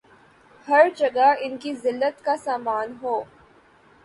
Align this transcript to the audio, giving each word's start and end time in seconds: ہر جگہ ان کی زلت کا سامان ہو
ہر 0.67 0.87
جگہ 0.97 1.27
ان 1.39 1.57
کی 1.57 1.73
زلت 1.75 2.23
کا 2.25 2.35
سامان 2.37 2.95
ہو 3.01 3.21